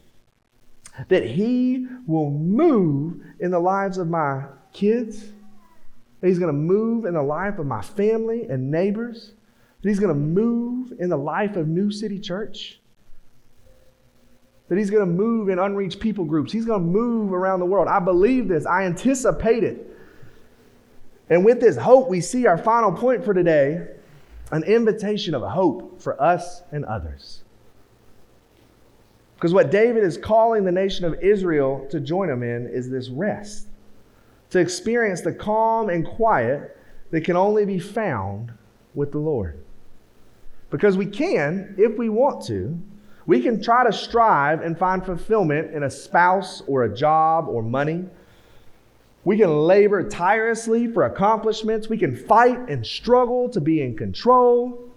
[1.09, 5.25] that He will move in the lives of my kids.
[6.21, 9.33] That he's going to move in the life of my family and neighbors.
[9.83, 12.81] That He's going to move in the life of New City Church
[14.73, 16.51] that he's going to move in unreached people groups.
[16.51, 17.89] He's going to move around the world.
[17.89, 18.65] I believe this.
[18.65, 19.87] I anticipate it.
[21.29, 23.87] And with this hope, we see our final point for today
[24.51, 27.42] an invitation of hope for us and others.
[29.43, 33.09] Because what David is calling the nation of Israel to join him in is this
[33.09, 33.67] rest,
[34.51, 36.79] to experience the calm and quiet
[37.11, 38.53] that can only be found
[38.95, 39.61] with the Lord.
[40.71, 42.81] Because we can, if we want to,
[43.27, 47.65] we can try to strive and find fulfillment in a spouse or a job or
[47.65, 48.05] money.
[49.25, 51.89] We can labor tirelessly for accomplishments.
[51.89, 54.92] We can fight and struggle to be in control.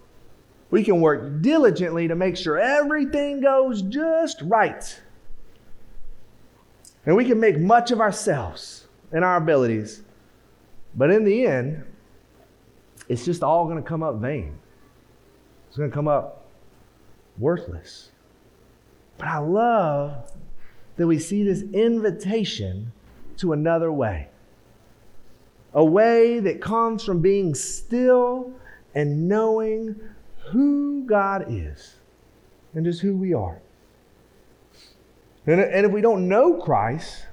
[0.75, 5.01] We can work diligently to make sure everything goes just right.
[7.05, 10.03] And we can make much of ourselves and our abilities.
[10.93, 11.85] But in the end,
[13.07, 14.59] it's just all going to come up vain.
[15.69, 16.45] It's going to come up
[17.37, 18.11] worthless.
[19.17, 20.29] But I love
[20.97, 22.91] that we see this invitation
[23.37, 24.27] to another way.
[25.73, 28.51] A way that comes from being still
[28.93, 29.95] and knowing
[30.47, 31.95] who God is
[32.73, 33.61] and just who we are.
[35.47, 37.25] And, and if we don't know Christ,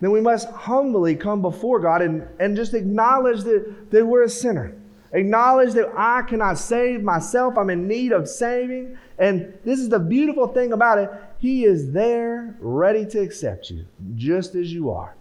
[0.00, 4.28] then we must humbly come before God and, and just acknowledge that, that we're a
[4.28, 4.74] sinner.
[5.12, 7.58] Acknowledge that I cannot save myself.
[7.58, 8.96] I'm in need of saving.
[9.18, 11.10] And this is the beautiful thing about it.
[11.38, 15.14] He is there ready to accept you just as you are.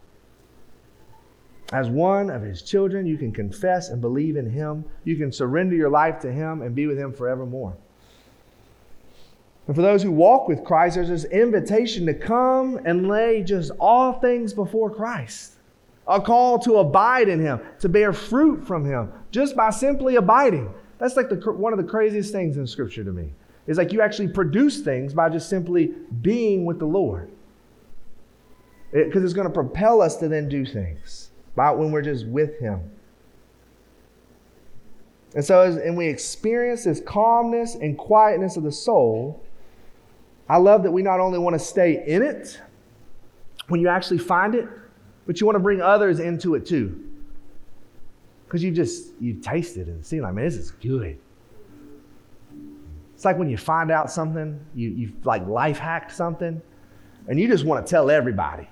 [1.72, 4.84] As one of his children, you can confess and believe in him.
[5.04, 7.76] You can surrender your life to him and be with him forevermore.
[9.68, 13.72] And for those who walk with Christ, there's this invitation to come and lay just
[13.80, 15.54] all things before Christ.
[16.08, 20.74] A call to abide in him, to bear fruit from him, just by simply abiding.
[20.98, 23.32] That's like the, one of the craziest things in Scripture to me.
[23.68, 25.94] Is like you actually produce things by just simply
[26.24, 27.30] being with the Lord.
[28.92, 31.29] Because it, it's going to propel us to then do things
[31.60, 32.80] about when we're just with Him.
[35.36, 39.44] And so, as, and we experience this calmness and quietness of the soul,
[40.48, 42.62] I love that we not only want to stay in it
[43.68, 44.70] when you actually find it,
[45.28, 47.06] but you want to bring others into it too.
[48.46, 51.20] Because you just, you've tasted and seen, like, man, this is good.
[53.16, 56.62] It's like when you find out something, you, you've like life hacked something,
[57.28, 58.70] and you just want to tell everybody.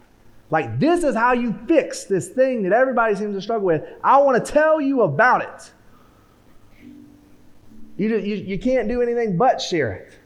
[0.49, 3.83] Like, this is how you fix this thing that everybody seems to struggle with.
[4.03, 5.71] I want to tell you about it.
[7.97, 10.17] You, you, you can't do anything but share it.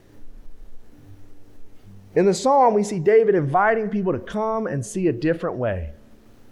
[2.16, 5.92] In the psalm, we see David inviting people to come and see a different way,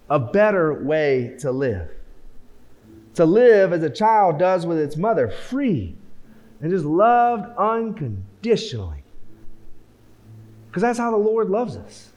[0.10, 1.90] a better way to live.
[3.16, 5.96] To live as a child does with its mother, free
[6.62, 9.04] and just loved unconditionally.
[10.68, 12.12] Because that's how the Lord loves us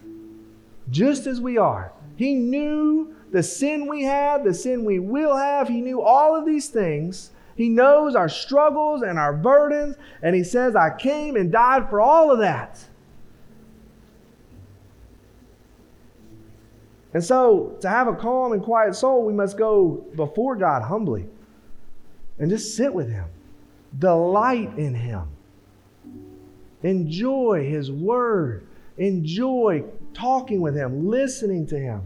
[0.93, 1.91] just as we are.
[2.15, 5.67] He knew the sin we had, the sin we will have.
[5.67, 7.31] He knew all of these things.
[7.57, 9.95] He knows our struggles and our burdens.
[10.21, 12.79] And He says, I came and died for all of that.
[17.15, 21.27] And so, to have a calm and quiet soul, we must go before God humbly
[22.39, 23.25] and just sit with Him,
[23.97, 25.27] delight in Him,
[26.81, 28.65] enjoy His Word,
[28.97, 29.83] enjoy
[30.13, 32.01] talking with Him, listening to Him,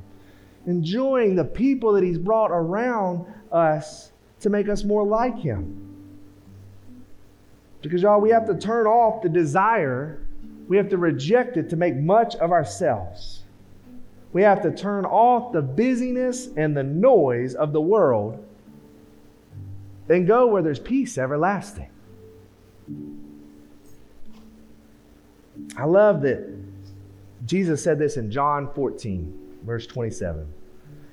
[0.65, 5.83] enjoying the people that He's brought around us to make us more like Him.
[7.81, 10.19] Because, y'all, we have to turn off the desire,
[10.67, 13.43] we have to reject it to make much of ourselves.
[14.33, 18.43] We have to turn off the busyness and the noise of the world
[20.09, 21.89] and go where there's peace everlasting.
[25.75, 26.66] I love that
[27.47, 30.53] Jesus said this in John 14, verse 27.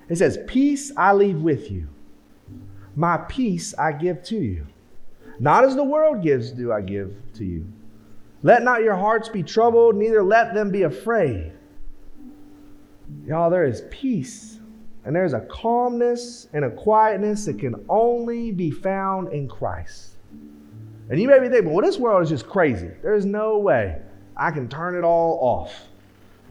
[0.09, 1.89] It says, Peace I leave with you,
[2.97, 4.67] my peace I give to you.
[5.39, 7.67] Not as the world gives, do I give to you.
[8.43, 11.53] Let not your hearts be troubled, neither let them be afraid.
[13.27, 14.59] Y'all, there is peace
[15.05, 20.17] and there's a calmness and a quietness that can only be found in Christ.
[21.11, 22.91] And you may be thinking, well, this world is just crazy.
[23.03, 24.01] There's no way
[24.37, 25.89] I can turn it all off.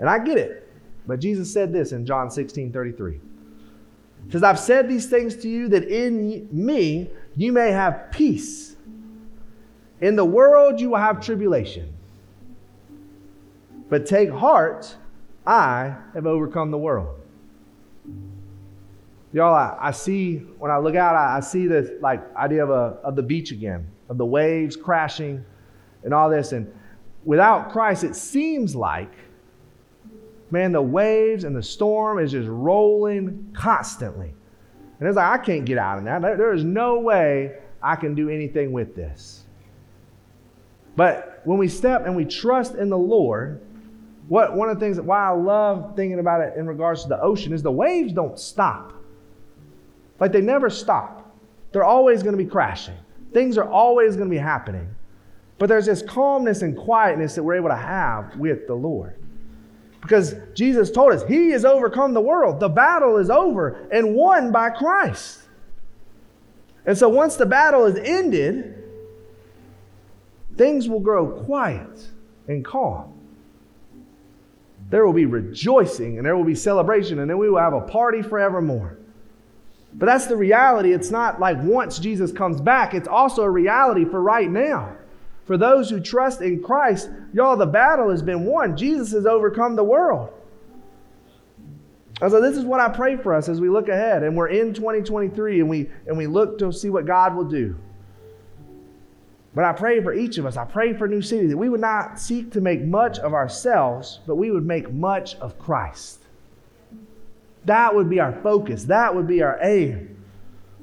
[0.03, 0.69] And I get it.
[1.07, 3.21] But Jesus said this in John 16 33.
[4.25, 8.75] He says, I've said these things to you that in me you may have peace.
[10.01, 11.93] In the world you will have tribulation.
[13.87, 14.93] But take heart,
[15.47, 17.21] I have overcome the world.
[19.31, 22.71] Y'all, I, I see, when I look out, I, I see this like idea of,
[22.71, 25.45] a, of the beach again, of the waves crashing
[26.03, 26.51] and all this.
[26.51, 26.69] And
[27.23, 29.13] without Christ, it seems like
[30.51, 34.33] man, the waves and the storm is just rolling constantly.
[34.99, 36.21] And it's like, I can't get out of that.
[36.21, 39.43] There is no way I can do anything with this.
[40.95, 43.61] But when we step and we trust in the Lord,
[44.27, 47.09] what one of the things that why I love thinking about it in regards to
[47.09, 48.93] the ocean is the waves don't stop.
[50.19, 51.35] Like they never stop.
[51.71, 52.95] They're always going to be crashing.
[53.33, 54.93] Things are always going to be happening.
[55.57, 59.17] But there's this calmness and quietness that we're able to have with the Lord.
[60.03, 62.59] Because Jesus told us He has overcome the world.
[62.59, 65.39] The battle is over and won by Christ.
[66.85, 68.83] And so once the battle is ended,
[70.57, 72.09] things will grow quiet
[72.49, 73.17] and calm.
[74.89, 77.81] There will be rejoicing and there will be celebration, and then we will have a
[77.81, 78.97] party forevermore.
[79.93, 80.91] But that's the reality.
[80.91, 84.97] It's not like once Jesus comes back, it's also a reality for right now.
[85.45, 88.77] For those who trust in Christ, y'all, the battle has been won.
[88.77, 90.31] Jesus has overcome the world.
[92.21, 94.47] And so this is what I pray for us as we look ahead and we're
[94.47, 97.75] in 2023 and we and we look to see what God will do.
[99.55, 100.55] But I pray for each of us.
[100.55, 104.19] I pray for New City that we would not seek to make much of ourselves,
[104.25, 106.19] but we would make much of Christ.
[107.65, 108.85] That would be our focus.
[108.85, 110.22] That would be our aim.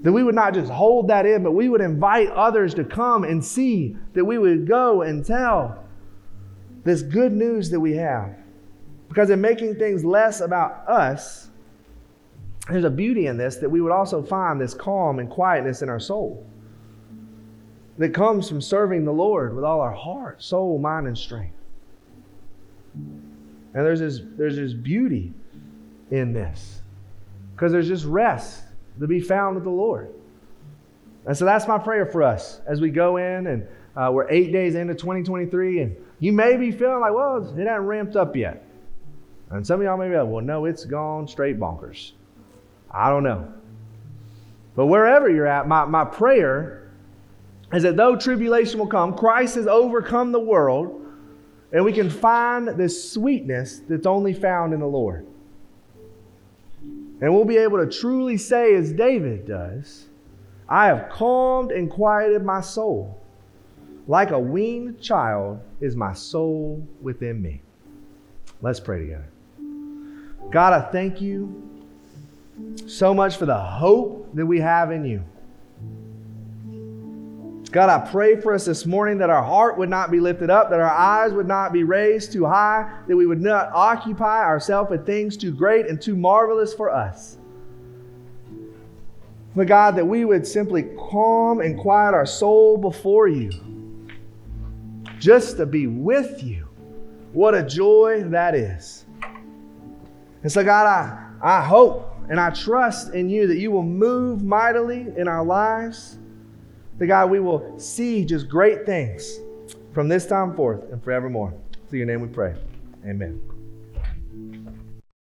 [0.03, 3.25] That we would not just hold that in, but we would invite others to come
[3.25, 5.85] and see, that we would go and tell.
[6.85, 8.35] This good news that we have.
[9.09, 11.51] Because in making things less about us,
[12.69, 15.89] there's a beauty in this that we would also find this calm and quietness in
[15.89, 16.47] our soul
[17.99, 21.57] that comes from serving the Lord with all our heart, soul, mind, and strength.
[22.95, 25.35] And there's this, there's this beauty
[26.11, 26.81] in this
[27.55, 28.63] because there's just rest
[29.01, 30.13] to be found with the Lord.
[31.27, 34.53] And so that's my prayer for us as we go in and uh, we're eight
[34.53, 38.65] days into 2023 and you may be feeling like, well, it hasn't ramped up yet.
[39.51, 42.13] And some of y'all may be like, well, no, it's gone straight bonkers.
[42.91, 43.53] I don't know.
[44.77, 46.91] But wherever you're at, my, my prayer
[47.73, 51.07] is that though tribulation will come, Christ has overcome the world,
[51.73, 55.27] and we can find this sweetness that's only found in the Lord.
[57.21, 60.07] And we'll be able to truly say, as David does,
[60.69, 63.21] I have calmed and quieted my soul.
[64.07, 67.63] Like a weaned child is my soul within me.
[68.63, 69.29] Let's pray together.
[70.51, 71.69] God, I thank you
[72.87, 75.23] so much for the hope that we have in you.
[77.73, 80.71] God, I pray for us this morning that our heart would not be lifted up,
[80.71, 84.91] that our eyes would not be raised too high, that we would not occupy ourselves
[84.91, 87.39] with things too great and too marvelous for us.
[89.55, 93.51] But God, that we would simply calm and quiet our soul before you,
[95.21, 96.69] just to be with you.
[97.33, 99.05] What a joy that is.
[100.43, 104.43] And so, God, I, I hope and I trust in you that you will move
[104.43, 106.17] mightily in our lives
[107.01, 109.41] that God, we will see just great things
[109.93, 111.53] from this time forth and forevermore.
[111.89, 112.55] Through your name we pray.
[113.05, 113.50] Amen.